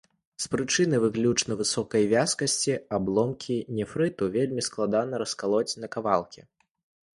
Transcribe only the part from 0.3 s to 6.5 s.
З прычыны выключна высокай вязкасці абломкі нефрыту вельмі складана раскалоць на кавалкі.